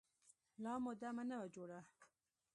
[0.63, 1.79] لا مو دمه نه وه جوړه.